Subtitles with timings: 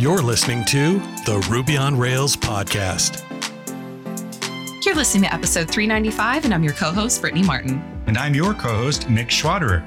[0.00, 3.22] You're listening to the Ruby on Rails podcast.
[4.82, 7.82] You're listening to episode 395, and I'm your co host, Brittany Martin.
[8.06, 9.84] And I'm your co host, Nick Schwaderer.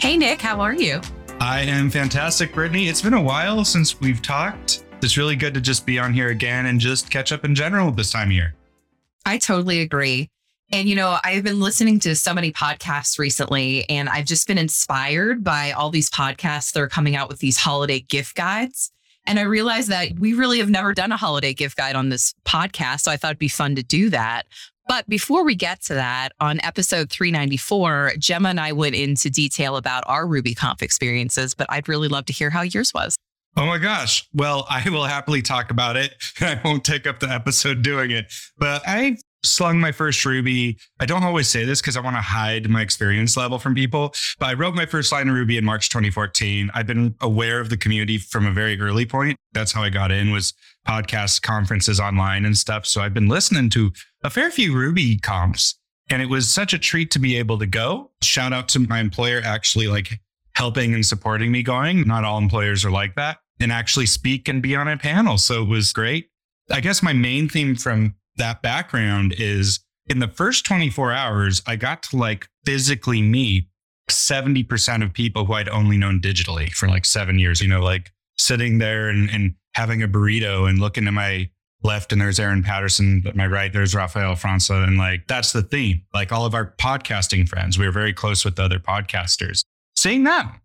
[0.00, 1.02] Hey, Nick, how are you?
[1.40, 2.88] I am fantastic, Brittany.
[2.88, 4.82] It's been a while since we've talked.
[5.02, 7.90] It's really good to just be on here again and just catch up in general
[7.90, 8.54] this time of year.
[9.26, 10.30] I totally agree.
[10.72, 14.56] And, you know, I've been listening to so many podcasts recently, and I've just been
[14.56, 18.90] inspired by all these podcasts that are coming out with these holiday gift guides.
[19.26, 22.34] And I realized that we really have never done a holiday gift guide on this
[22.44, 23.00] podcast.
[23.00, 24.46] So I thought it'd be fun to do that.
[24.88, 29.76] But before we get to that, on episode 394, Gemma and I went into detail
[29.76, 33.16] about our RubyConf experiences, but I'd really love to hear how yours was.
[33.56, 34.28] Oh my gosh.
[34.32, 36.14] Well, I will happily talk about it.
[36.40, 38.32] I won't take up the episode doing it.
[38.58, 40.78] But I slung my first Ruby.
[40.98, 44.14] I don't always say this because I want to hide my experience level from people,
[44.38, 46.70] but I wrote my first line of Ruby in March 2014.
[46.74, 49.36] I've been aware of the community from a very early point.
[49.52, 50.52] That's how I got in was
[50.86, 52.86] podcasts, conferences online and stuff.
[52.86, 53.92] So I've been listening to
[54.22, 55.74] a fair few RubyConfs
[56.10, 58.10] and it was such a treat to be able to go.
[58.22, 60.20] Shout out to my employer actually like
[60.54, 62.06] helping and supporting me going.
[62.06, 65.38] Not all employers are like that and actually speak and be on a panel.
[65.38, 66.28] So it was great.
[66.70, 71.76] I guess my main theme from that background is in the first 24 hours, I
[71.76, 73.68] got to like physically meet
[74.10, 78.10] 70% of people who I'd only known digitally for like seven years, you know, like
[78.36, 81.48] sitting there and, and having a burrito and looking to my
[81.82, 84.86] left and there's Aaron Patterson, at my right, there's Rafael França.
[84.86, 86.02] And like, that's the theme.
[86.12, 89.62] Like all of our podcasting friends, we were very close with the other podcasters,
[89.96, 90.60] seeing them.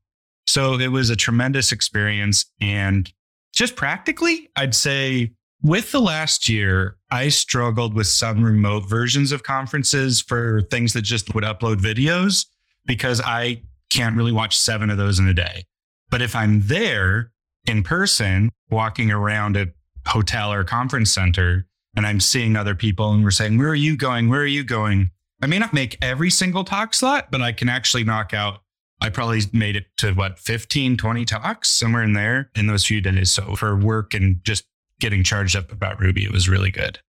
[0.48, 2.46] So it was a tremendous experience.
[2.60, 3.12] And
[3.54, 5.34] just practically, I'd say
[5.66, 11.02] with the last year, I struggled with some remote versions of conferences for things that
[11.02, 12.46] just would upload videos
[12.86, 15.64] because I can't really watch seven of those in a day.
[16.12, 17.32] But if I'm there
[17.66, 19.70] in person, walking around a
[20.06, 23.98] hotel or conference center, and I'm seeing other people and we're saying, Where are you
[23.98, 24.30] going?
[24.30, 25.10] Where are you going?
[25.42, 28.60] I may not make every single talk slot, but I can actually knock out.
[29.02, 33.02] I probably made it to what, 15, 20 talks, somewhere in there in those few
[33.02, 33.32] days.
[33.32, 34.66] So for work and just
[35.00, 37.00] getting charged up about Ruby, it was really good.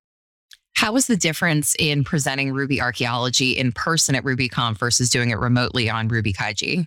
[0.75, 5.39] How was the difference in presenting Ruby archaeology in person at RubyConf versus doing it
[5.39, 6.87] remotely on Ruby Kaigi?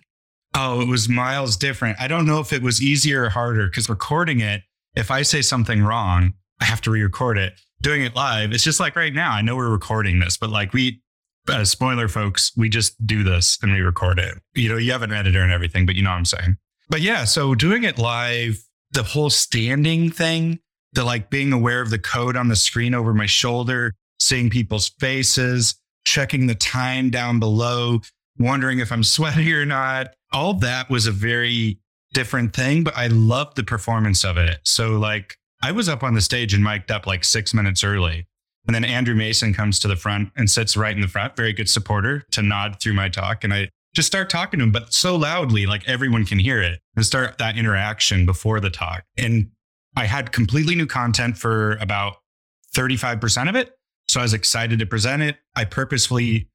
[0.54, 2.00] Oh, it was miles different.
[2.00, 4.62] I don't know if it was easier or harder because recording it,
[4.94, 7.54] if I say something wrong, I have to re record it.
[7.82, 10.74] Doing it live, it's just like right now, I know we're recording this, but like
[10.74, 11.00] we,
[11.48, 14.34] uh, spoiler folks, we just do this and we record it.
[14.54, 16.58] You know, you have an editor and everything, but you know what I'm saying.
[16.90, 18.58] But yeah, so doing it live,
[18.92, 20.58] the whole standing thing,
[20.92, 24.88] the like being aware of the code on the screen over my shoulder, seeing people's
[25.00, 25.74] faces,
[26.04, 28.00] checking the time down below,
[28.38, 30.14] wondering if I'm sweaty or not.
[30.32, 31.78] All that was a very
[32.12, 34.60] different thing, but I loved the performance of it.
[34.64, 38.26] So like I was up on the stage and mic'd up like six minutes early.
[38.66, 41.52] And then Andrew Mason comes to the front and sits right in the front, very
[41.52, 43.42] good supporter to nod through my talk.
[43.42, 46.80] And I just start talking to him, but so loudly, like everyone can hear it
[46.94, 49.02] and start that interaction before the talk.
[49.16, 49.50] And
[50.00, 52.16] I had completely new content for about
[52.74, 53.72] 35% of it.
[54.08, 55.36] So I was excited to present it.
[55.54, 56.48] I purposefully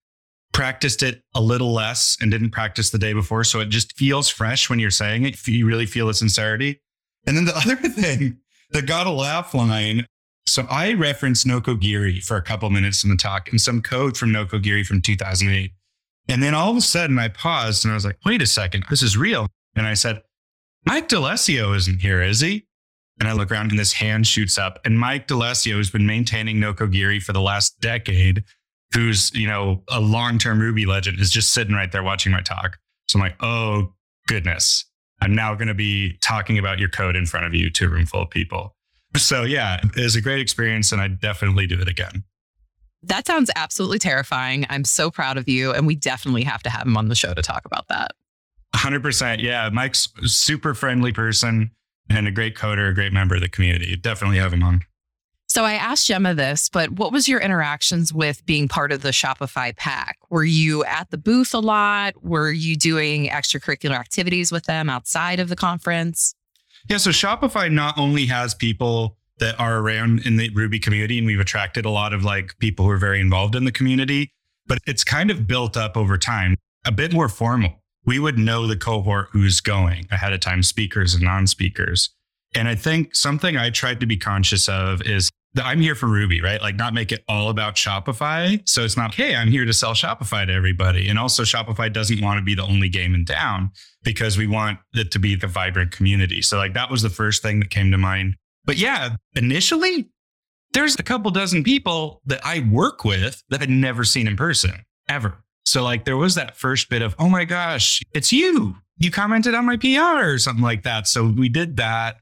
[0.52, 3.44] practiced it a little less and didn't practice the day before.
[3.44, 5.48] So it just feels fresh when you're saying it.
[5.48, 6.82] You really feel the sincerity.
[7.28, 8.40] And then the other thing,
[8.72, 10.08] that got a laugh line.
[10.48, 14.32] So I referenced Nokogiri for a couple minutes in the talk and some code from
[14.32, 15.72] Nokogiri from 2008.
[16.28, 18.86] And then all of a sudden I paused and I was like, wait a second,
[18.90, 19.48] this is real.
[19.76, 20.24] And I said,
[20.84, 22.66] Mike Dalessio isn't here, is he?
[23.20, 24.80] And I look around and this hand shoots up.
[24.84, 28.44] And Mike Dalessio has been maintaining Nokogiri for the last decade,
[28.94, 32.78] who's, you know, a long-term Ruby legend, is just sitting right there watching my talk.
[33.08, 33.94] So I'm like, oh
[34.28, 34.86] goodness.
[35.22, 37.88] I'm now going to be talking about your code in front of you to a
[37.88, 38.76] room full of people.
[39.16, 42.26] So yeah, it was a great experience and I definitely do it again.
[43.02, 44.66] That sounds absolutely terrifying.
[44.70, 45.72] I'm so proud of you.
[45.72, 48.12] And we definitely have to have him on the show to talk about that.
[48.76, 49.42] 100%.
[49.42, 49.70] Yeah.
[49.72, 51.72] Mike's super friendly person
[52.10, 53.96] and a great coder, a great member of the community.
[53.96, 54.82] Definitely have him on.
[55.48, 59.12] So I asked Gemma this, but what was your interactions with being part of the
[59.12, 60.18] Shopify pack?
[60.30, 62.14] Were you at the booth a lot?
[62.22, 66.36] Were you doing extracurricular activities with them outside of the conference?
[66.90, 71.28] Yeah, so Shopify not only has people that are around in the Ruby community, and
[71.28, 74.32] we've attracted a lot of like people who are very involved in the community,
[74.68, 78.68] but it's kind of built up over time, a bit more formal we would know
[78.68, 82.10] the cohort who's going ahead of time, speakers and non speakers.
[82.56, 86.08] And I think something I tried to be conscious of is that I'm here for
[86.08, 86.62] Ruby, right?
[86.62, 88.62] Like not make it all about Shopify.
[88.68, 91.08] So it's not, hey, I'm here to sell Shopify to everybody.
[91.08, 93.72] And also Shopify doesn't want to be the only game in town
[94.04, 96.42] because we want it to be the vibrant community.
[96.42, 98.36] So like that was the first thing that came to mind.
[98.66, 100.10] But yeah, initially
[100.74, 104.84] there's a couple dozen people that I work with that I'd never seen in person
[105.08, 105.42] ever.
[105.66, 108.76] So like there was that first bit of, oh my gosh, it's you.
[108.98, 111.08] You commented on my PR or something like that.
[111.08, 112.18] So we did that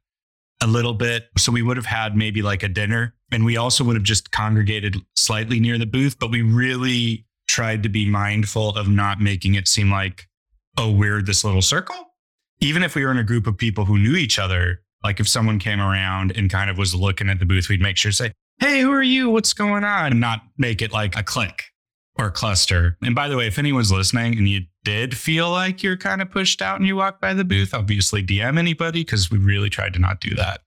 [0.62, 1.28] a little bit.
[1.38, 4.31] So we would have had maybe like a dinner and we also would have just
[4.31, 9.56] congregated slightly near the booth, but we really tried to be mindful of not making
[9.56, 10.28] it seem like,
[10.78, 11.96] oh, we're this little circle.
[12.62, 15.28] Even if we were in a group of people who knew each other, like if
[15.28, 18.16] someone came around and kind of was looking at the booth, we'd make sure to
[18.16, 19.30] say, hey, who are you?
[19.30, 20.12] What's going on?
[20.12, 21.73] And not make it like a clique
[22.18, 22.98] or cluster.
[23.01, 26.30] And by the way, if anyone's listening and you did feel like you're kind of
[26.30, 29.94] pushed out and you walk by the booth, obviously DM anybody because we really tried
[29.94, 30.62] to not do that.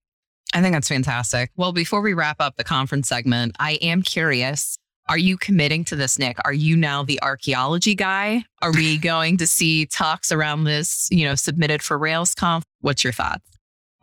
[0.54, 1.50] I think that's fantastic.
[1.56, 4.78] Well, before we wrap up the conference segment, I am curious.
[5.08, 6.36] Are you committing to this, Nick?
[6.44, 8.44] Are you now the archaeology guy?
[8.62, 12.62] Are we going to see talks around this, you know, submitted for RailsConf?
[12.80, 13.55] What's your thoughts?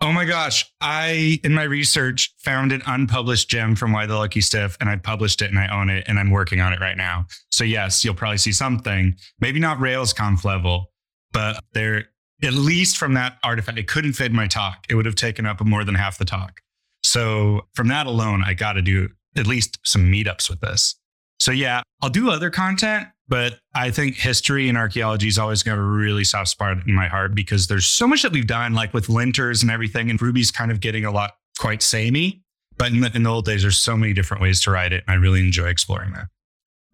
[0.04, 0.70] Oh my gosh.
[0.82, 4.98] I, in my research, found an unpublished gem from Why the Lucky Stiff and I
[4.98, 7.26] published it and I own it and I'm working on it right now.
[7.52, 10.92] So, yes, you'll probably see something, maybe not RailsConf level,
[11.32, 12.10] but there,
[12.44, 14.86] at least from that artifact, it couldn't fit my talk.
[14.90, 16.60] It would have taken up more than half the talk.
[17.02, 19.08] So, from that alone, I got to do
[19.38, 20.96] at least some meetups with this.
[21.40, 25.78] So, yeah, I'll do other content, but I think history and archaeology is always going
[25.78, 28.48] to have a really soft spot in my heart because there's so much that we've
[28.48, 30.10] done, like with linters and everything.
[30.10, 32.42] And Ruby's kind of getting a lot quite samey.
[32.78, 35.04] But in the, in the old days, there's so many different ways to write it.
[35.08, 36.26] And I really enjoy exploring that.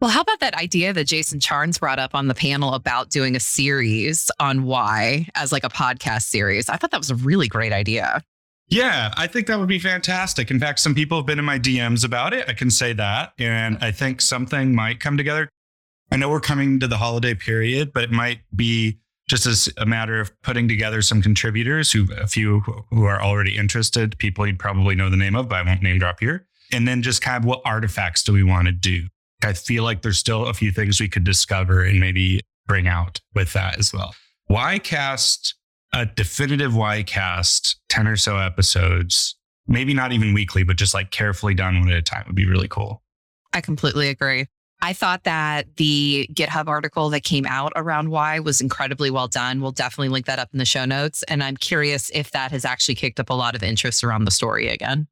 [0.02, 3.36] Well, how about that idea that Jason Charnes brought up on the panel about doing
[3.36, 6.70] a series on why as like a podcast series?
[6.70, 8.22] I thought that was a really great idea.
[8.70, 10.52] Yeah, I think that would be fantastic.
[10.52, 12.48] In fact, some people have been in my DMs about it.
[12.48, 13.34] I can say that.
[13.40, 15.50] And I think something might come together.
[16.12, 19.86] I know we're coming to the holiday period, but it might be just as a
[19.86, 24.58] matter of putting together some contributors who a few who are already interested, people you'd
[24.58, 26.48] probably know the name of, but I won't name drop here.
[26.74, 29.08] And then just kind of what artifacts do we want to do?
[29.44, 33.22] I feel like there's still a few things we could discover and maybe bring out
[33.36, 34.16] with that as well.
[34.48, 35.56] Why cast
[35.94, 39.36] a definitive Y cast, 10 or so episodes,
[39.68, 42.48] maybe not even weekly, but just like carefully done one at a time would be
[42.48, 43.04] really cool.
[43.54, 44.48] I completely agree.
[44.82, 49.62] I thought that the GitHub article that came out around Y was incredibly well done.
[49.62, 51.24] We'll definitely link that up in the show notes.
[51.24, 54.32] And I'm curious if that has actually kicked up a lot of interest around the
[54.32, 55.08] story again.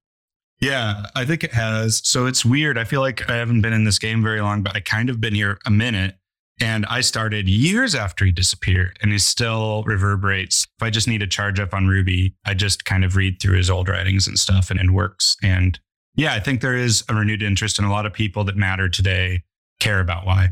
[0.60, 2.02] Yeah, I think it has.
[2.08, 2.78] So it's weird.
[2.78, 5.22] I feel like I haven't been in this game very long, but I kind of
[5.22, 6.16] been here a minute.
[6.60, 10.66] And I started years after he disappeared and he still reverberates.
[10.80, 13.58] If I just need to charge up on Ruby, I just kind of read through
[13.58, 15.38] his old writings and stuff and it works.
[15.44, 15.80] And
[16.16, 18.90] yeah, I think there is a renewed interest in a lot of people that matter
[18.90, 19.44] today
[19.80, 20.50] care about why.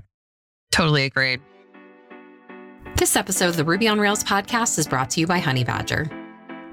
[0.72, 1.42] Totally agreed.
[2.98, 6.10] This episode of the Ruby on Rails podcast is brought to you by Honeybadger.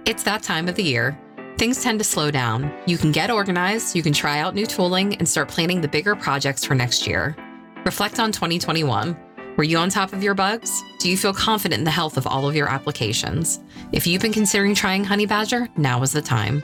[0.06, 1.18] It's that time of the year.
[1.58, 2.72] Things tend to slow down.
[2.86, 6.16] You can get organized, you can try out new tooling, and start planning the bigger
[6.16, 7.36] projects for next year.
[7.84, 9.16] Reflect on 2021.
[9.56, 10.82] Were you on top of your bugs?
[10.98, 13.60] Do you feel confident in the health of all of your applications?
[13.92, 16.62] If you've been considering trying Honeybadger, now is the time.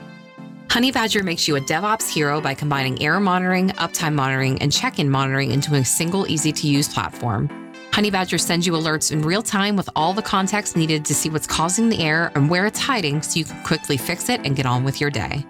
[0.69, 5.09] Honeybadger makes you a DevOps hero by combining error monitoring, uptime monitoring, and check in
[5.09, 7.49] monitoring into a single, easy to use platform.
[7.89, 11.47] Honeybadger sends you alerts in real time with all the context needed to see what's
[11.47, 14.67] causing the error and where it's hiding so you can quickly fix it and get
[14.67, 15.43] on with your day.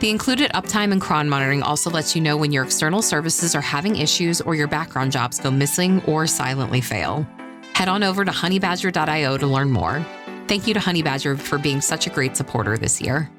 [0.00, 3.60] The included uptime and cron monitoring also lets you know when your external services are
[3.60, 7.24] having issues or your background jobs go missing or silently fail.
[7.74, 10.04] Head on over to honeybadger.io to learn more.
[10.48, 13.30] Thank you to Honeybadger for being such a great supporter this year.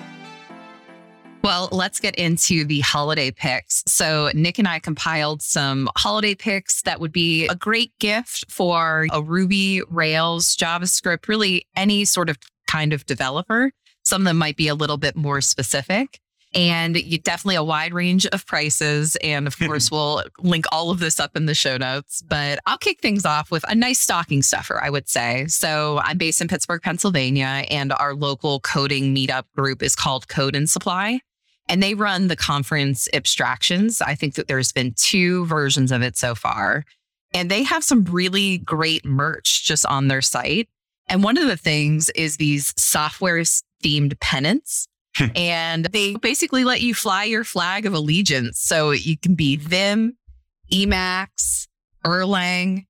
[1.50, 3.84] Well, let's get into the holiday picks.
[3.88, 9.08] So, Nick and I compiled some holiday picks that would be a great gift for
[9.12, 12.38] a Ruby, Rails, JavaScript, really any sort of
[12.68, 13.72] kind of developer.
[14.04, 16.20] Some of them might be a little bit more specific.
[16.54, 19.16] And you definitely a wide range of prices.
[19.16, 22.22] And of course, we'll link all of this up in the show notes.
[22.22, 25.48] But I'll kick things off with a nice stocking stuffer, I would say.
[25.48, 30.56] So I'm based in Pittsburgh, Pennsylvania, and our local coding meetup group is called Code
[30.56, 31.22] and Supply
[31.70, 34.02] and they run the conference abstractions.
[34.02, 36.84] I think that there's been two versions of it so far.
[37.32, 40.68] And they have some really great merch just on their site.
[41.08, 43.44] And one of the things is these software
[43.84, 44.88] themed pennants.
[45.18, 45.26] Hmm.
[45.36, 48.60] and they basically let you fly your flag of allegiance.
[48.60, 50.16] So you can be Vim,
[50.72, 51.68] Emacs,
[52.06, 52.86] Erlang,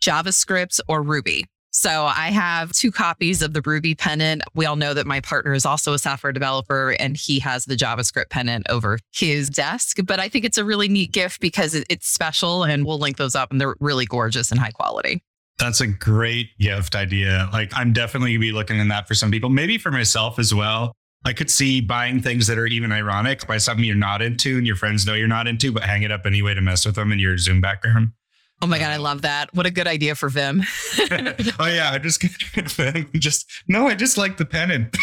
[0.00, 1.44] JavaScript, or Ruby.
[1.70, 4.42] So I have two copies of the Ruby pennant.
[4.54, 7.76] We all know that my partner is also a software developer and he has the
[7.76, 9.98] JavaScript pennant over his desk.
[10.04, 13.34] But I think it's a really neat gift because it's special and we'll link those
[13.34, 15.22] up and they're really gorgeous and high quality.
[15.58, 17.48] That's a great gift idea.
[17.52, 20.54] Like I'm definitely gonna be looking in that for some people, maybe for myself as
[20.54, 20.92] well.
[21.24, 24.66] I could see buying things that are even ironic by something you're not into and
[24.66, 27.10] your friends know you're not into, but hang it up anyway to mess with them
[27.12, 28.12] in your Zoom background.
[28.60, 29.54] Oh my God, I love that.
[29.54, 30.62] What a good idea for Vim.
[31.58, 32.20] oh yeah, I just.
[33.14, 34.96] Just no, I just like the pennant.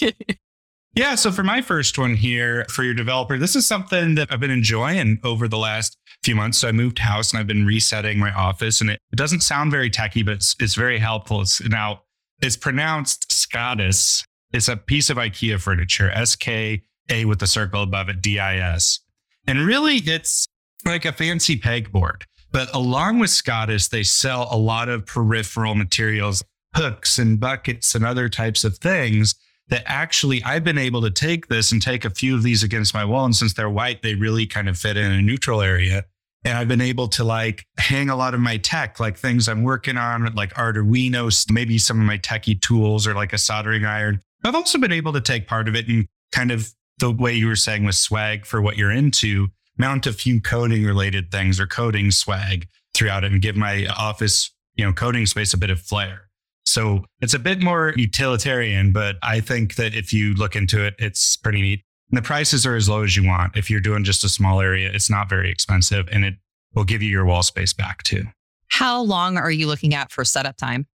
[0.94, 4.40] yeah, so for my first one here for your developer, this is something that I've
[4.40, 6.58] been enjoying over the last few months.
[6.58, 9.70] So I moved house and I've been resetting my office, and it, it doesn't sound
[9.70, 11.40] very techy, but it's, it's very helpful.
[11.40, 12.02] It's now
[12.40, 14.24] it's pronounced Skadis.
[14.52, 18.38] It's a piece of IKEA furniture, S K A with the circle above it, D
[18.38, 19.00] I S,
[19.46, 20.46] and really it's
[20.84, 22.22] like a fancy pegboard.
[22.54, 26.40] But along with Skadis, they sell a lot of peripheral materials,
[26.76, 29.34] hooks and buckets and other types of things
[29.68, 32.94] that actually I've been able to take this and take a few of these against
[32.94, 33.24] my wall.
[33.24, 36.04] And since they're white, they really kind of fit in a neutral area.
[36.44, 39.64] And I've been able to like hang a lot of my tech, like things I'm
[39.64, 44.20] working on, like Arduino, maybe some of my techie tools or like a soldering iron.
[44.44, 47.48] I've also been able to take part of it and kind of the way you
[47.48, 51.66] were saying with swag for what you're into mount a few coding related things or
[51.66, 55.80] coding swag throughout it and give my office, you know, coding space a bit of
[55.80, 56.28] flair.
[56.64, 60.94] So it's a bit more utilitarian, but I think that if you look into it,
[60.98, 61.84] it's pretty neat.
[62.10, 63.56] And the prices are as low as you want.
[63.56, 66.34] If you're doing just a small area, it's not very expensive and it
[66.74, 68.24] will give you your wall space back too.
[68.68, 70.86] How long are you looking at for setup time?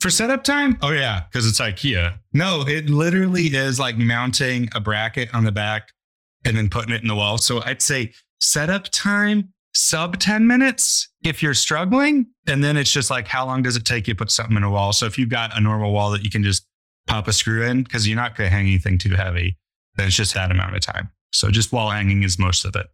[0.00, 0.78] For setup time?
[0.82, 2.18] Oh, yeah, because it's IKEA.
[2.32, 5.88] No, it literally is like mounting a bracket on the back
[6.44, 7.38] and then putting it in the wall.
[7.38, 12.26] So I'd say setup time sub 10 minutes if you're struggling.
[12.46, 14.62] And then it's just like, how long does it take you to put something in
[14.62, 14.92] a wall?
[14.92, 16.66] So if you've got a normal wall that you can just
[17.06, 19.58] pop a screw in, because you're not going to hang anything too heavy,
[19.96, 21.10] then it's just that amount of time.
[21.32, 22.86] So just wall hanging is most of it.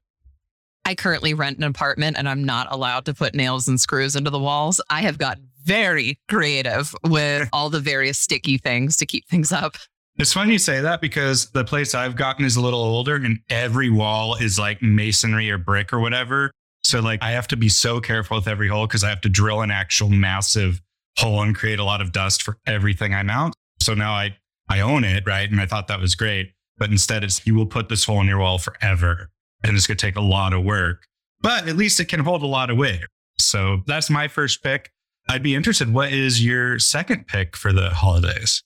[0.85, 4.31] I currently rent an apartment and I'm not allowed to put nails and screws into
[4.31, 4.81] the walls.
[4.91, 9.77] I have gotten very creative with all the various sticky things to keep things up.
[10.19, 13.41] It's funny you say that because the place I've gotten is a little older and
[13.49, 16.51] every wall is like masonry or brick or whatever.
[16.85, 19.29] So like I have to be so careful with every hole because I have to
[19.29, 20.83] drill an actual massive
[21.19, 23.55] hole and create a lot of dust for everything I mount.
[23.81, 24.37] So now I
[24.69, 25.51] I own it, right?
[25.51, 26.53] And I thought that was great.
[26.79, 29.31] But instead it's you will put this hole in your wall forever.
[29.65, 31.05] And it's gonna take a lot of work.
[31.41, 33.05] But at least it can hold a lot of weight.
[33.39, 34.91] So that's my first pick.
[35.29, 35.93] I'd be interested.
[35.93, 38.63] What is your second pick for the holidays?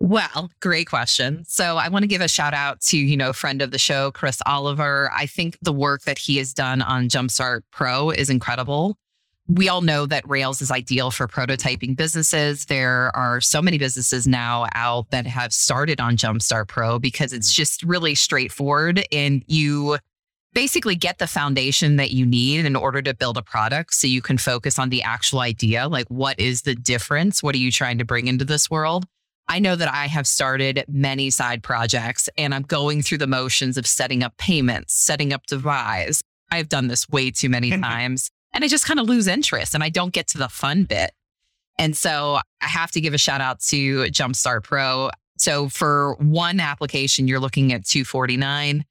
[0.00, 1.44] Well, great question.
[1.46, 4.10] So I want to give a shout out to, you know, friend of the show,
[4.10, 5.10] Chris Oliver.
[5.14, 8.96] I think the work that he has done on Jumpstart Pro is incredible.
[9.46, 12.64] We all know that Rails is ideal for prototyping businesses.
[12.64, 17.52] There are so many businesses now out that have started on Jumpstart Pro because it's
[17.52, 17.56] mm.
[17.56, 19.98] just really straightforward and you
[20.54, 24.22] basically get the foundation that you need in order to build a product so you
[24.22, 27.98] can focus on the actual idea like what is the difference what are you trying
[27.98, 29.06] to bring into this world
[29.50, 33.76] I know that I have started many side projects and I'm going through the motions
[33.76, 36.22] of setting up payments, setting up devise.
[36.52, 39.82] I've done this way too many times and I just kind of lose interest and
[39.82, 41.10] I don't get to the fun bit.
[41.80, 45.10] And so I have to give a shout out to Jumpstart Pro.
[45.36, 48.84] So for one application, you're looking at 249.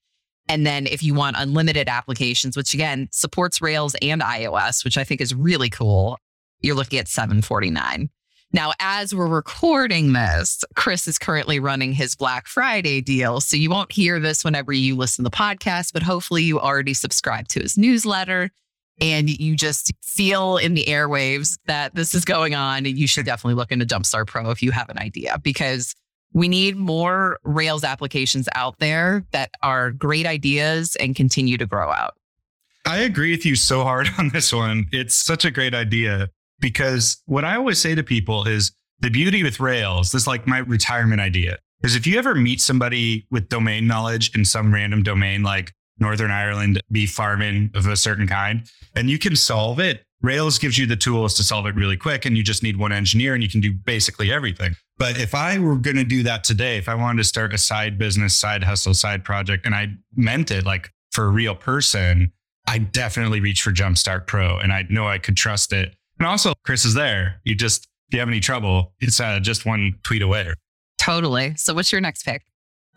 [0.49, 5.05] And then if you want unlimited applications, which again supports Rails and iOS, which I
[5.05, 6.17] think is really cool,
[6.59, 8.09] you're looking at 749.
[8.51, 13.41] Now, as we're recording this, Chris is currently running his Black Friday deal.
[13.41, 16.95] So you won't hear this whenever you listen to the podcast, but hopefully you already
[16.95, 18.49] subscribe to his newsletter
[18.99, 22.87] and you just feel in the airwaves that this is going on.
[22.87, 25.95] And you should definitely look into Jumpstart Pro if you have an idea because
[26.33, 31.91] we need more Rails applications out there that are great ideas and continue to grow
[31.91, 32.15] out.
[32.85, 34.87] I agree with you so hard on this one.
[34.91, 36.29] It's such a great idea
[36.59, 40.47] because what I always say to people is the beauty with Rails, this is like
[40.47, 45.03] my retirement idea, is if you ever meet somebody with domain knowledge in some random
[45.03, 50.03] domain like Northern Ireland beef farming of a certain kind, and you can solve it,
[50.21, 52.25] Rails gives you the tools to solve it really quick.
[52.25, 54.75] And you just need one engineer and you can do basically everything.
[54.97, 57.57] But if I were going to do that today, if I wanted to start a
[57.57, 62.33] side business, side hustle, side project, and I meant it like for a real person,
[62.67, 66.53] I definitely reach for Jumpstart Pro and I know I could trust it and also,
[66.65, 67.41] Chris is there.
[67.43, 70.53] You just, if you have any trouble, it's uh, just one tweet away.
[70.97, 71.55] Totally.
[71.55, 72.43] So, what's your next pick?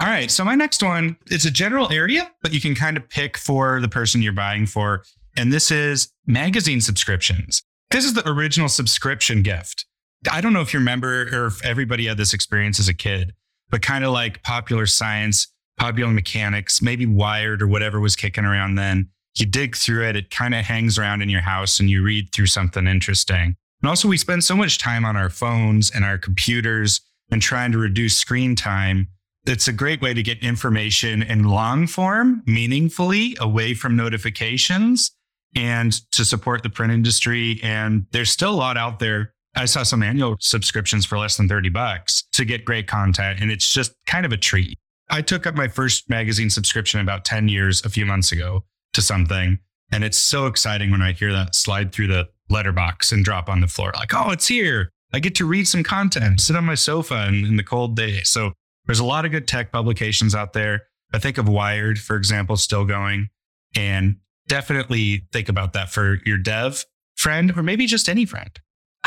[0.00, 0.30] All right.
[0.30, 3.80] So, my next one, it's a general area, but you can kind of pick for
[3.80, 5.04] the person you're buying for.
[5.36, 7.62] And this is magazine subscriptions.
[7.90, 9.86] This is the original subscription gift.
[10.30, 13.34] I don't know if you remember or if everybody had this experience as a kid,
[13.70, 15.48] but kind of like popular science,
[15.78, 19.08] popular mechanics, maybe Wired or whatever was kicking around then.
[19.36, 22.32] You dig through it, it kind of hangs around in your house and you read
[22.32, 23.56] through something interesting.
[23.82, 27.72] And also, we spend so much time on our phones and our computers and trying
[27.72, 29.08] to reduce screen time.
[29.44, 35.10] It's a great way to get information in long form, meaningfully, away from notifications
[35.56, 37.58] and to support the print industry.
[37.62, 39.34] And there's still a lot out there.
[39.56, 43.40] I saw some annual subscriptions for less than 30 bucks to get great content.
[43.40, 44.78] And it's just kind of a treat.
[45.10, 49.02] I took up my first magazine subscription about 10 years a few months ago to
[49.02, 49.58] something.
[49.90, 53.60] And it's so exciting when I hear that slide through the letterbox and drop on
[53.60, 53.92] the floor.
[53.94, 54.90] Like, oh, it's here.
[55.12, 58.22] I get to read some content, sit on my sofa in, in the cold day.
[58.22, 58.52] So
[58.86, 60.84] there's a lot of good tech publications out there.
[61.12, 63.28] I think of Wired, for example, still going.
[63.76, 64.16] And
[64.48, 66.84] definitely think about that for your dev
[67.16, 68.50] friend or maybe just any friend.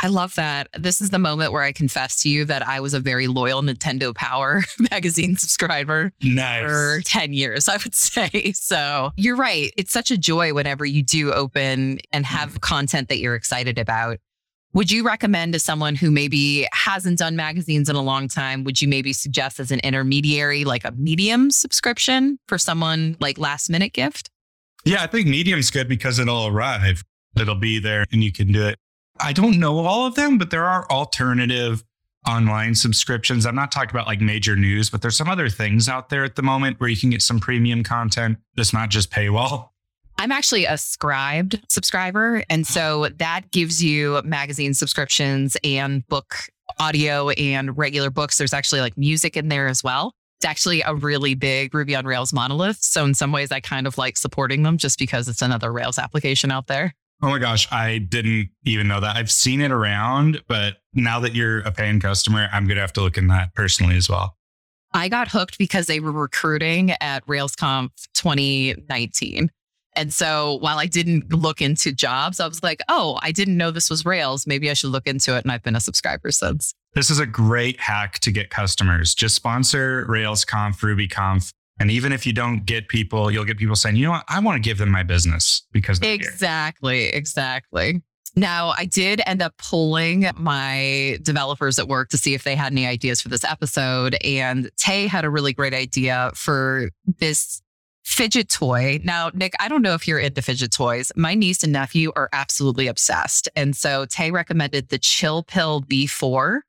[0.01, 0.67] I love that.
[0.77, 3.61] This is the moment where I confess to you that I was a very loyal
[3.61, 4.61] Nintendo Power
[4.91, 6.63] magazine subscriber nice.
[6.63, 8.51] for 10 years, I would say.
[8.53, 9.71] So you're right.
[9.77, 12.61] It's such a joy whenever you do open and have mm.
[12.61, 14.17] content that you're excited about.
[14.73, 18.65] Would you recommend to someone who maybe hasn't done magazines in a long time?
[18.65, 23.69] Would you maybe suggest as an intermediary, like a medium subscription for someone like last
[23.69, 24.29] minute gift?
[24.83, 27.05] Yeah, I think medium's good because it'll arrive.
[27.39, 28.77] It'll be there and you can do it.
[29.19, 31.83] I don't know all of them, but there are alternative
[32.27, 33.45] online subscriptions.
[33.45, 36.35] I'm not talking about like major news, but there's some other things out there at
[36.35, 39.69] the moment where you can get some premium content that's not just paywall.
[40.17, 42.43] I'm actually a Scribd subscriber.
[42.49, 46.35] And so that gives you magazine subscriptions and book
[46.79, 48.37] audio and regular books.
[48.37, 50.13] There's actually like music in there as well.
[50.39, 52.77] It's actually a really big Ruby on Rails monolith.
[52.81, 55.97] So in some ways, I kind of like supporting them just because it's another Rails
[55.97, 56.93] application out there.
[57.21, 59.15] Oh my gosh, I didn't even know that.
[59.15, 62.93] I've seen it around, but now that you're a paying customer, I'm going to have
[62.93, 64.37] to look in that personally as well.
[64.93, 69.51] I got hooked because they were recruiting at RailsConf 2019.
[69.97, 73.71] And so while I didn't look into jobs, I was like, oh, I didn't know
[73.71, 74.45] this was Rails.
[74.45, 75.43] Maybe I should look into it.
[75.43, 76.73] And I've been a subscriber since.
[76.93, 79.15] This is a great hack to get customers.
[79.15, 81.51] Just sponsor RailsConf, RubyConf.
[81.79, 84.39] And even if you don't get people, you'll get people saying, you know what, I
[84.39, 87.11] want to give them my business because exactly, here.
[87.13, 88.01] exactly.
[88.37, 92.73] Now, I did end up polling my developers at work to see if they had
[92.73, 94.17] any ideas for this episode.
[94.23, 97.61] And Tay had a really great idea for this
[98.03, 98.99] fidget toy.
[99.03, 101.11] Now, Nick, I don't know if you're into fidget toys.
[101.15, 103.47] My niece and nephew are absolutely obsessed.
[103.55, 106.59] And so Tay recommended the Chill Pill V4.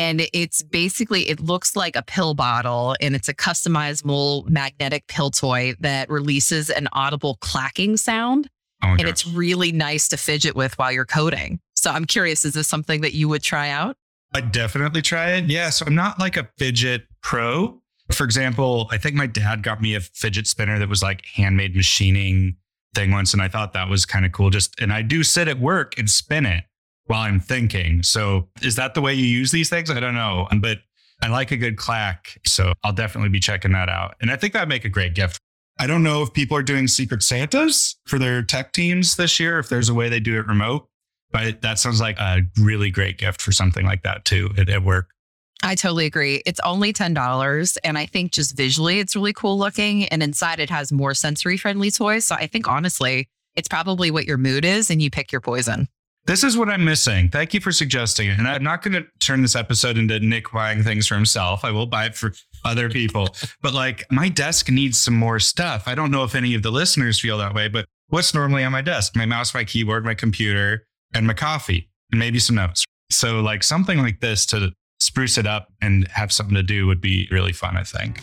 [0.00, 5.30] And it's basically, it looks like a pill bottle and it's a customizable magnetic pill
[5.30, 8.48] toy that releases an audible clacking sound.
[8.82, 9.10] Oh and gosh.
[9.10, 11.60] it's really nice to fidget with while you're coding.
[11.74, 13.94] So I'm curious, is this something that you would try out?
[14.32, 15.50] I'd definitely try it.
[15.50, 15.68] Yeah.
[15.68, 17.82] So I'm not like a fidget pro.
[18.10, 21.76] For example, I think my dad got me a fidget spinner that was like handmade
[21.76, 22.56] machining
[22.94, 23.34] thing once.
[23.34, 24.48] And I thought that was kind of cool.
[24.48, 26.64] Just, and I do sit at work and spin it
[27.10, 28.04] while I'm thinking.
[28.04, 29.90] So is that the way you use these things?
[29.90, 30.78] I don't know, but
[31.20, 32.38] I like a good clack.
[32.46, 34.14] So I'll definitely be checking that out.
[34.20, 35.40] And I think that'd make a great gift.
[35.76, 39.58] I don't know if people are doing secret Santas for their tech teams this year,
[39.58, 40.86] if there's a way they do it remote,
[41.32, 44.84] but that sounds like a really great gift for something like that too at, at
[44.84, 45.08] work.
[45.64, 46.42] I totally agree.
[46.46, 47.76] It's only $10.
[47.82, 50.04] And I think just visually, it's really cool looking.
[50.06, 52.24] And inside, it has more sensory friendly toys.
[52.24, 55.88] So I think honestly, it's probably what your mood is and you pick your poison.
[56.26, 57.28] This is what I'm missing.
[57.28, 58.38] Thank you for suggesting it.
[58.38, 61.64] And I'm not going to turn this episode into Nick buying things for himself.
[61.64, 62.32] I will buy it for
[62.64, 63.34] other people.
[63.62, 65.84] but like my desk needs some more stuff.
[65.86, 68.72] I don't know if any of the listeners feel that way, but what's normally on
[68.72, 69.16] my desk?
[69.16, 72.84] My mouse, my keyboard, my computer, and my coffee, and maybe some notes.
[73.10, 77.00] So like something like this to spruce it up and have something to do would
[77.00, 78.22] be really fun, I think.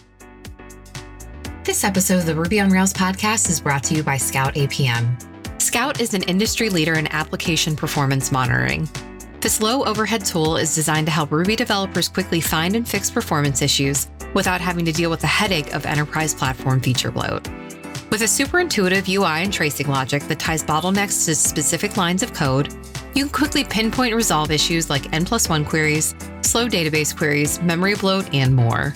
[1.64, 5.37] This episode of the Ruby on Rails podcast is brought to you by Scout APM.
[5.78, 8.90] Scout is an industry leader in application performance monitoring.
[9.42, 13.62] This low overhead tool is designed to help Ruby developers quickly find and fix performance
[13.62, 17.48] issues without having to deal with the headache of enterprise platform feature bloat.
[18.10, 22.34] With a super intuitive UI and tracing logic that ties bottlenecks to specific lines of
[22.34, 22.74] code,
[23.14, 27.62] you can quickly pinpoint and resolve issues like N plus one queries, slow database queries,
[27.62, 28.94] memory bloat, and more.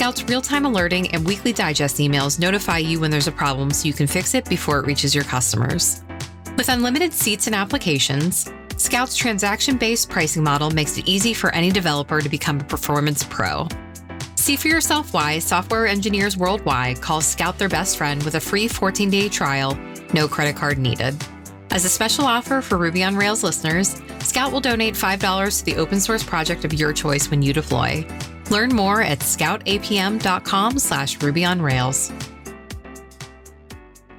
[0.00, 3.86] Scout's real time alerting and weekly digest emails notify you when there's a problem so
[3.86, 6.02] you can fix it before it reaches your customers.
[6.56, 11.70] With unlimited seats and applications, Scout's transaction based pricing model makes it easy for any
[11.70, 13.68] developer to become a performance pro.
[14.36, 18.68] See for yourself why software engineers worldwide call Scout their best friend with a free
[18.68, 19.78] 14 day trial,
[20.14, 21.14] no credit card needed.
[21.72, 25.76] As a special offer for Ruby on Rails listeners, Scout will donate $5 to the
[25.76, 28.02] open source project of your choice when you deploy.
[28.50, 32.12] Learn more at scoutapm.com slash Ruby on Rails.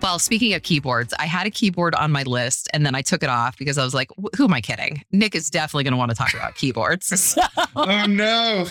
[0.02, 3.22] Well, speaking of keyboards, I had a keyboard on my list and then I took
[3.22, 5.04] it off because I was like, who am I kidding?
[5.12, 7.38] Nick is definitely going to want to talk about keyboards.
[7.76, 8.66] oh no.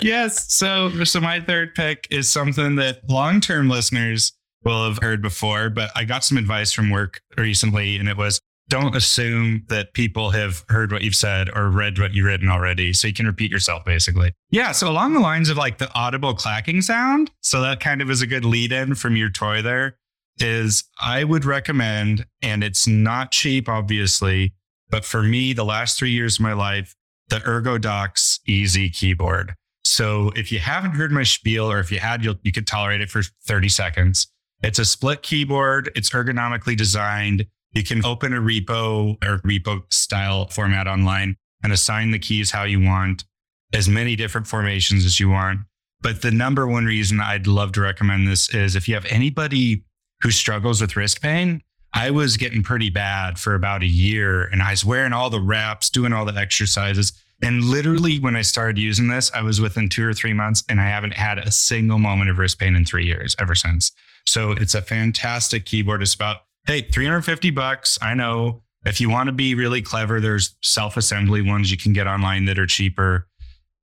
[0.00, 0.52] Yes.
[0.52, 4.32] So so my third pick is something that long-term listeners
[4.64, 8.40] will have heard before, but I got some advice from work recently and it was
[8.72, 12.94] don't assume that people have heard what you've said or read what you've written already.
[12.94, 14.32] So you can repeat yourself basically.
[14.50, 14.72] Yeah.
[14.72, 17.30] So along the lines of like the audible clacking sound.
[17.42, 19.98] So that kind of is a good lead in from your toy there
[20.38, 24.54] is I would recommend, and it's not cheap, obviously,
[24.88, 26.94] but for me, the last three years of my life,
[27.28, 29.52] the ErgoDox EZ keyboard.
[29.84, 33.02] So if you haven't heard my spiel, or if you had, you'll, you could tolerate
[33.02, 34.28] it for 30 seconds.
[34.62, 35.90] It's a split keyboard.
[35.94, 37.44] It's ergonomically designed.
[37.72, 42.64] You can open a repo or repo style format online and assign the keys how
[42.64, 43.24] you want,
[43.72, 45.60] as many different formations as you want.
[46.00, 49.84] But the number one reason I'd love to recommend this is if you have anybody
[50.20, 51.62] who struggles with wrist pain,
[51.94, 55.40] I was getting pretty bad for about a year and I was wearing all the
[55.40, 57.12] wraps, doing all the exercises.
[57.42, 60.80] And literally, when I started using this, I was within two or three months and
[60.80, 63.92] I haven't had a single moment of wrist pain in three years ever since.
[64.26, 66.02] So it's a fantastic keyboard.
[66.02, 67.98] It's about, hey, 350 bucks.
[68.00, 71.92] I know if you want to be really clever, there's self assembly ones you can
[71.92, 73.28] get online that are cheaper.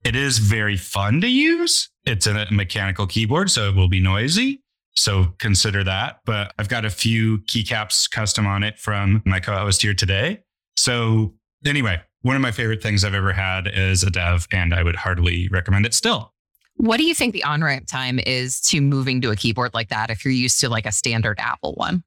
[0.03, 1.89] It is very fun to use.
[2.05, 4.63] It's a mechanical keyboard, so it will be noisy.
[4.95, 6.19] So consider that.
[6.25, 10.39] But I've got a few keycaps custom on it from my co host here today.
[10.75, 14.83] So, anyway, one of my favorite things I've ever had is a dev, and I
[14.83, 16.33] would heartily recommend it still.
[16.75, 19.89] What do you think the on ramp time is to moving to a keyboard like
[19.89, 22.03] that if you're used to like a standard Apple one?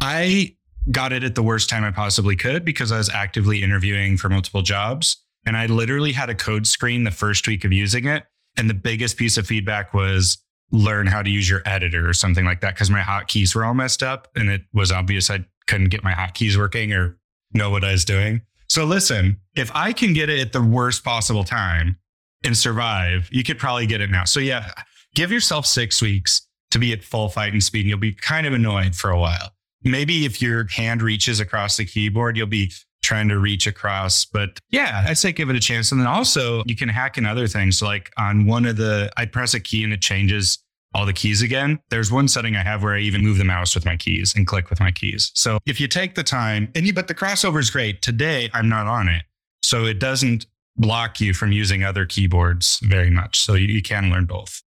[0.00, 0.56] I
[0.90, 4.28] got it at the worst time I possibly could because I was actively interviewing for
[4.28, 5.22] multiple jobs.
[5.46, 8.24] And I literally had a code screen the first week of using it.
[8.56, 10.38] And the biggest piece of feedback was
[10.72, 13.74] learn how to use your editor or something like that because my hotkeys were all
[13.74, 17.18] messed up and it was obvious I couldn't get my hotkeys working or
[17.52, 18.42] know what I was doing.
[18.68, 21.98] So listen, if I can get it at the worst possible time
[22.44, 24.24] and survive, you could probably get it now.
[24.24, 24.70] So yeah,
[25.14, 27.80] give yourself six weeks to be at full fighting speed.
[27.80, 29.52] And You'll be kind of annoyed for a while.
[29.82, 34.24] Maybe if your hand reaches across the keyboard, you'll be trying to reach across.
[34.24, 35.90] But yeah, I'd say give it a chance.
[35.90, 37.80] And then also you can hack in other things.
[37.80, 40.58] Like on one of the, I press a key and it changes
[40.94, 41.78] all the keys again.
[41.88, 44.46] There's one setting I have where I even move the mouse with my keys and
[44.46, 45.30] click with my keys.
[45.34, 48.02] So if you take the time and you, but the crossover is great.
[48.02, 49.22] Today I'm not on it.
[49.62, 53.40] So it doesn't block you from using other keyboards very much.
[53.40, 54.62] So you, you can learn both.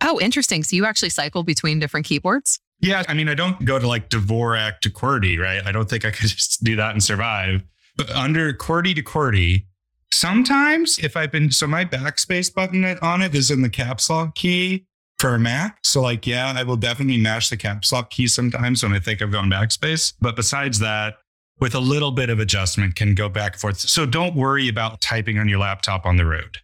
[0.00, 0.62] Oh, interesting.
[0.62, 2.60] So you actually cycle between different keyboards?
[2.80, 5.66] Yeah, I mean, I don't go to like Dvorak to QWERTY, right?
[5.66, 7.62] I don't think I could just do that and survive.
[7.96, 9.66] But under QWERTY to QWERTY,
[10.12, 14.34] sometimes if I've been, so my backspace button on it is in the caps lock
[14.34, 14.86] key
[15.18, 15.78] for a Mac.
[15.82, 19.20] So like, yeah, I will definitely mash the caps lock key sometimes when I think
[19.20, 20.14] I've gone backspace.
[20.20, 21.16] But besides that,
[21.60, 23.80] with a little bit of adjustment can go back and forth.
[23.80, 26.58] So don't worry about typing on your laptop on the road.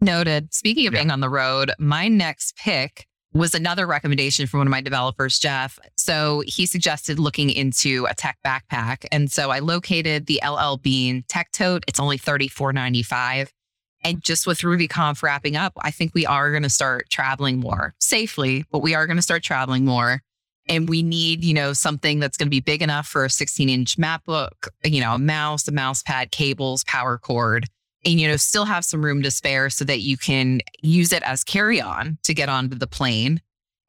[0.00, 0.54] Noted.
[0.54, 1.00] Speaking of yeah.
[1.00, 5.38] being on the road, my next pick was another recommendation from one of my developers,
[5.38, 5.78] Jeff.
[5.96, 9.04] So he suggested looking into a tech backpack.
[9.12, 11.84] And so I located the LL Bean Tech Tote.
[11.86, 13.48] It's only $34.95.
[14.04, 17.94] And just with RubyConf wrapping up, I think we are going to start traveling more
[17.98, 20.22] safely, but we are going to start traveling more.
[20.68, 23.68] And we need, you know, something that's going to be big enough for a 16
[23.68, 27.66] inch MacBook, you know, a mouse, a mouse pad, cables, power cord
[28.04, 31.22] and you know still have some room to spare so that you can use it
[31.22, 33.40] as carry on to get onto the plane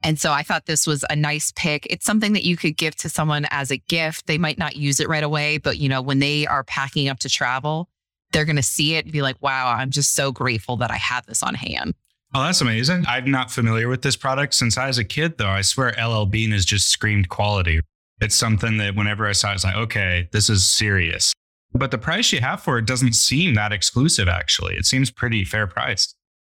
[0.04, 2.96] and so i thought this was a nice pick it's something that you could give
[2.96, 6.02] to someone as a gift they might not use it right away but you know
[6.02, 7.90] when they are packing up to travel
[8.32, 10.98] they're going to see it and be like wow i'm just so grateful that i
[10.98, 11.94] have this on hand
[12.32, 13.06] Oh, that's amazing.
[13.08, 15.50] I'm not familiar with this product since I was a kid, though.
[15.50, 17.80] I swear LL Bean has just screamed quality.
[18.22, 21.34] It's something that whenever I saw it, I was like, okay, this is serious.
[21.80, 24.76] But the price you have for it doesn't seem that exclusive, actually.
[24.76, 26.16] It seems pretty fair priced.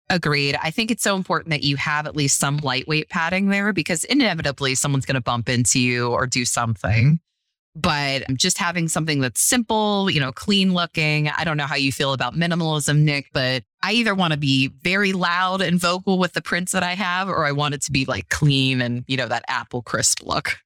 [0.08, 0.58] Agreed.
[0.60, 4.02] I think it's so important that you have at least some lightweight padding there because
[4.04, 7.04] inevitably someone's going to bump into you or do something.
[7.04, 7.14] Mm-hmm.
[7.76, 11.28] But just having something that's simple, you know, clean looking.
[11.28, 14.72] I don't know how you feel about minimalism, Nick, but I either want to be
[14.82, 17.92] very loud and vocal with the prints that I have, or I want it to
[17.92, 20.56] be like clean and, you know, that apple crisp look.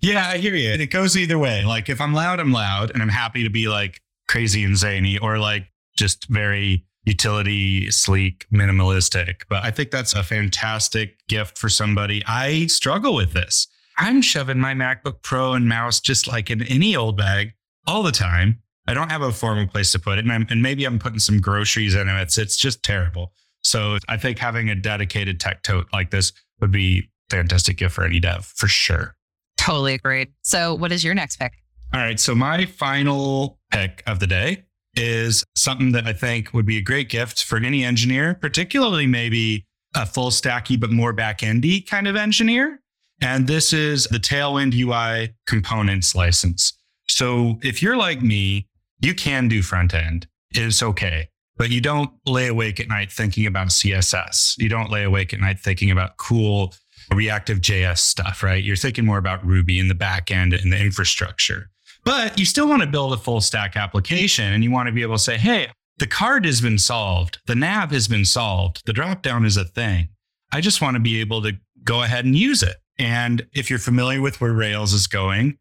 [0.00, 0.70] Yeah, I hear you.
[0.72, 1.64] And it goes either way.
[1.64, 5.18] Like if I'm loud, I'm loud and I'm happy to be like crazy and zany
[5.18, 9.42] or like just very utility, sleek, minimalistic.
[9.48, 12.22] But I think that's a fantastic gift for somebody.
[12.26, 13.66] I struggle with this.
[13.98, 17.52] I'm shoving my MacBook Pro and mouse just like in any old bag
[17.86, 18.62] all the time.
[18.86, 20.24] I don't have a formal place to put it.
[20.24, 22.20] And, I'm, and maybe I'm putting some groceries in it.
[22.22, 23.32] It's, it's just terrible.
[23.62, 28.04] So I think having a dedicated tech tote like this would be fantastic gift for
[28.04, 29.16] any dev for sure.
[29.60, 30.28] Totally agreed.
[30.40, 31.52] So what is your next pick?
[31.92, 32.18] All right.
[32.18, 34.64] So my final pick of the day
[34.96, 39.66] is something that I think would be a great gift for any engineer, particularly maybe
[39.94, 42.80] a full stacky but more back endy kind of engineer.
[43.20, 46.72] And this is the Tailwind UI components license.
[47.08, 48.66] So if you're like me,
[49.02, 50.26] you can do front end.
[50.52, 51.28] It's okay.
[51.58, 54.54] But you don't lay awake at night thinking about CSS.
[54.56, 56.72] You don't lay awake at night thinking about cool
[57.14, 58.62] reactive JS stuff, right?
[58.62, 61.70] You're thinking more about Ruby in the backend and the infrastructure.
[62.04, 65.02] But you still want to build a full stack application and you want to be
[65.02, 65.68] able to say, hey,
[65.98, 70.08] the card has been solved, the nav has been solved, the dropdown is a thing.
[70.52, 71.52] I just want to be able to
[71.84, 72.76] go ahead and use it.
[72.98, 75.58] And if you're familiar with where Rails is going,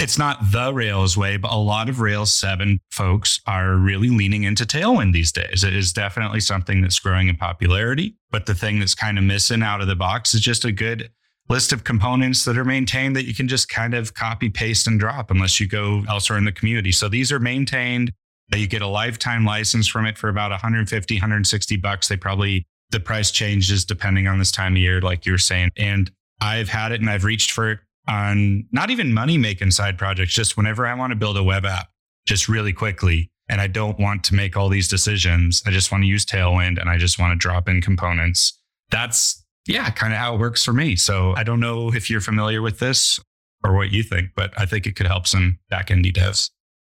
[0.00, 4.44] it's not the Rails way, but a lot of Rails 7 folks are really leaning
[4.44, 5.62] into Tailwind these days.
[5.62, 8.16] It is definitely something that's growing in popularity.
[8.30, 11.10] But the thing that's kind of missing out of the box is just a good
[11.50, 14.98] list of components that are maintained that you can just kind of copy, paste, and
[14.98, 16.92] drop unless you go elsewhere in the community.
[16.92, 18.12] So these are maintained.
[18.54, 22.08] You get a lifetime license from it for about 150, 160 bucks.
[22.08, 25.70] They probably, the price changes depending on this time of year, like you were saying.
[25.76, 26.10] And
[26.40, 30.32] I've had it and I've reached for it on not even money making side projects,
[30.32, 31.88] just whenever I want to build a web app,
[32.26, 33.30] just really quickly.
[33.48, 35.62] And I don't want to make all these decisions.
[35.66, 38.60] I just want to use Tailwind and I just want to drop in components.
[38.90, 40.96] That's, yeah, kind of how it works for me.
[40.96, 43.18] So I don't know if you're familiar with this
[43.64, 46.50] or what you think, but I think it could help some backendy devs.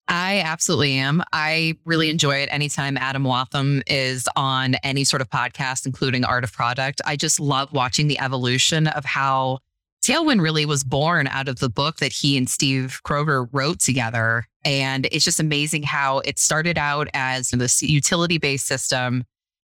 [0.09, 1.23] I absolutely am.
[1.33, 6.45] I really enjoy it anytime Adam Wathan is on any sort of podcast, including Art
[6.45, 7.01] of Product.
[7.05, 9.59] I just love watching the evolution of how
[10.05, 14.45] Tailwind really was born out of the book that he and Steve Schoger wrote together.
[14.65, 19.25] And it's just amazing how it started out as this utility based system.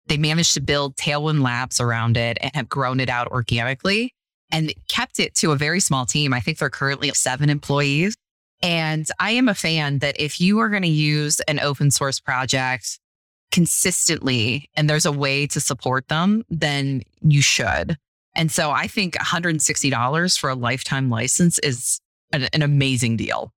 [0.07, 4.13] They managed to build Tailwind Labs around it and have grown it out organically
[4.51, 6.33] and kept it to a very small team.
[6.33, 8.15] I think they're currently seven employees.
[8.63, 12.19] And I am a fan that if you are going to use an open source
[12.19, 12.99] project
[13.51, 17.97] consistently and there's a way to support them, then you should.
[18.35, 21.99] And so I think $160 for a lifetime license is
[22.31, 23.53] an, an amazing deal.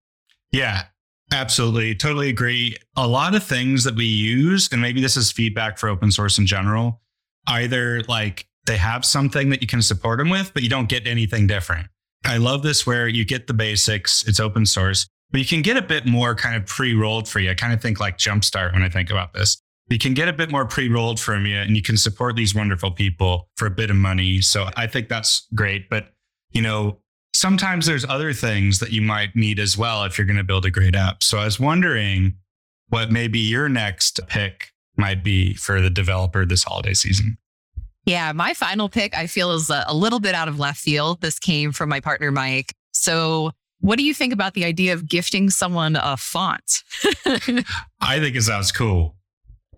[0.51, 0.83] Yeah,
[1.31, 1.95] absolutely.
[1.95, 2.77] Totally agree.
[2.95, 6.37] A lot of things that we use, and maybe this is feedback for open source
[6.37, 7.01] in general,
[7.47, 11.05] either like they have something that you can support them with, but you don't get
[11.07, 11.87] anything different.
[12.25, 15.75] I love this where you get the basics, it's open source, but you can get
[15.75, 17.51] a bit more kind of pre rolled for you.
[17.51, 19.61] I kind of think like Jumpstart when I think about this.
[19.89, 22.55] You can get a bit more pre rolled from you and you can support these
[22.55, 24.41] wonderful people for a bit of money.
[24.41, 25.89] So I think that's great.
[25.89, 26.13] But,
[26.51, 26.99] you know,
[27.33, 30.65] sometimes there's other things that you might need as well if you're going to build
[30.65, 31.21] a great app.
[31.21, 32.35] So I was wondering
[32.89, 37.37] what maybe your next pick might be for the developer this holiday season.
[38.05, 41.21] Yeah, my final pick I feel is a little bit out of left field.
[41.21, 42.75] This came from my partner, Mike.
[42.91, 46.83] So, what do you think about the idea of gifting someone a font?
[48.01, 49.15] I think it sounds cool.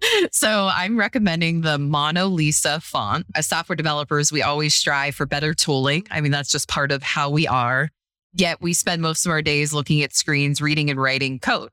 [0.31, 3.25] So, I'm recommending the MonoLisa font.
[3.35, 6.05] As software developers, we always strive for better tooling.
[6.09, 7.89] I mean, that's just part of how we are.
[8.33, 11.69] Yet, we spend most of our days looking at screens, reading and writing code.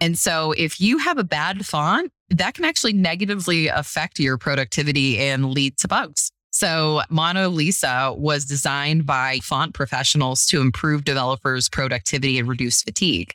[0.00, 5.18] And so, if you have a bad font, that can actually negatively affect your productivity
[5.18, 6.30] and lead to bugs.
[6.50, 13.34] So, MonoLisa was designed by font professionals to improve developers' productivity and reduce fatigue.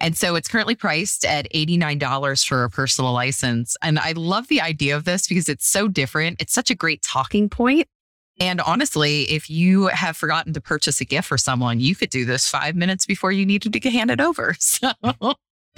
[0.00, 3.76] And so it's currently priced at $89 for a personal license.
[3.82, 6.40] And I love the idea of this because it's so different.
[6.40, 7.86] It's such a great talking point.
[8.38, 12.26] And honestly, if you have forgotten to purchase a gift for someone, you could do
[12.26, 14.54] this five minutes before you needed to hand it over.
[14.66, 14.92] So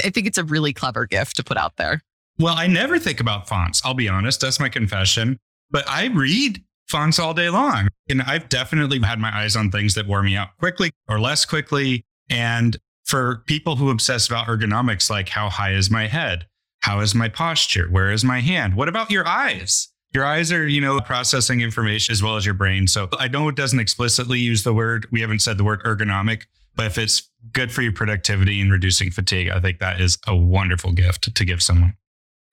[0.05, 2.03] I think it's a really clever gift to put out there.
[2.39, 3.83] Well, I never think about fonts.
[3.85, 4.41] I'll be honest.
[4.41, 5.39] That's my confession.
[5.71, 7.89] But I read fonts all day long.
[8.09, 11.45] And I've definitely had my eyes on things that wore me out quickly or less
[11.45, 12.05] quickly.
[12.31, 12.77] And
[13.09, 16.47] for people who obsess about ergonomics, like how high is my head?
[16.81, 17.89] How is my posture?
[17.91, 18.75] Where is my hand?
[18.75, 19.89] What about your eyes?
[20.13, 22.87] Your eyes are, you know, processing information as well as your brain.
[22.87, 26.45] So I know it doesn't explicitly use the word, we haven't said the word ergonomic,
[26.77, 30.37] but if it's good for your productivity and reducing fatigue, I think that is a
[30.37, 31.95] wonderful gift to give someone.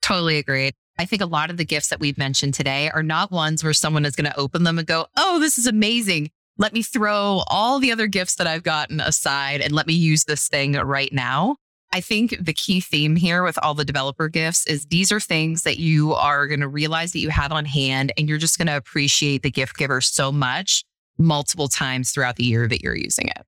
[0.02, 0.74] Totally agreed.
[0.98, 3.74] I think a lot of the gifts that we've mentioned today are not ones where
[3.74, 6.32] someone is going to open them and go, Oh, this is amazing.
[6.58, 10.24] Let me throw all the other gifts that I've gotten aside and let me use
[10.24, 11.58] this thing right now.
[11.92, 15.64] I think the key theme here with all the developer gifts is these are things
[15.64, 18.68] that you are going to realize that you have on hand and you're just going
[18.68, 20.84] to appreciate the gift giver so much
[21.18, 23.44] multiple times throughout the year that you're using it.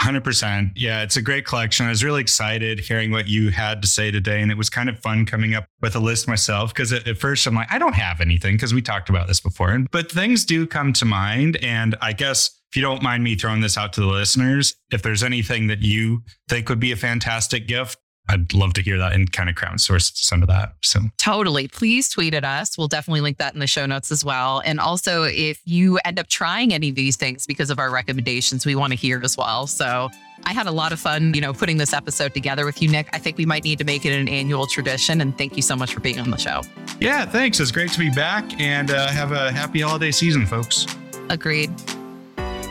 [0.00, 0.72] 100%.
[0.76, 1.86] Yeah, it's a great collection.
[1.86, 4.40] I was really excited hearing what you had to say today.
[4.40, 7.18] And it was kind of fun coming up with a list myself because at, at,
[7.18, 9.78] first I'm like, I don't have anything because we talked about this before.
[9.90, 11.58] But things do come to mind.
[11.62, 15.02] And I guess if you don't mind me throwing this out to the listeners, if
[15.02, 17.98] there's anything that you think would be a fantastic gift,
[18.30, 20.74] I'd love to hear that and kind of crowdsource some of that.
[20.82, 21.66] So totally.
[21.68, 22.78] Please tweet at us.
[22.78, 24.62] We'll definitely link that in the show notes as well.
[24.64, 28.64] And also, if you end up trying any of these things because of our recommendations,
[28.64, 29.66] we want to hear as well.
[29.66, 30.08] So
[30.44, 33.08] I had a lot of fun, you know, putting this episode together with you, Nick.
[33.12, 35.20] I think we might need to make it an annual tradition.
[35.20, 36.62] And thank you so much for being on the show.
[37.00, 37.60] Yeah, thanks.
[37.60, 40.86] It's great to be back and uh, have a happy holiday season, folks.
[41.28, 41.70] Agreed.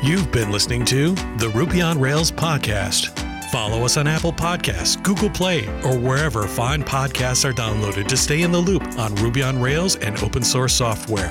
[0.01, 3.28] You've been listening to the Ruby on Rails podcast.
[3.51, 8.43] Follow us on Apple Podcasts, Google Play, or wherever fine podcasts are downloaded to stay
[8.43, 11.29] in the loop on Ruby on Rails and open source software.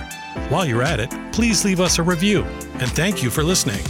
[0.49, 2.43] While you're at it, please leave us a review.
[2.81, 3.85] And thank you for listening.